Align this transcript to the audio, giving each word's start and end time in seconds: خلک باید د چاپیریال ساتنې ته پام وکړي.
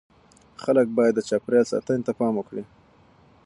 خلک 0.63 0.87
باید 0.97 1.13
د 1.15 1.19
چاپیریال 1.29 1.65
ساتنې 1.73 2.01
ته 2.07 2.11
پام 2.19 2.33
وکړي. 2.37 2.63